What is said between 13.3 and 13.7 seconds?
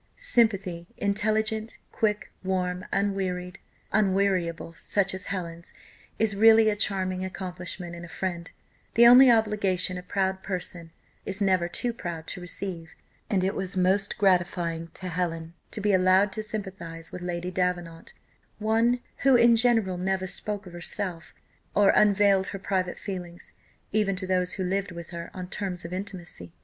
it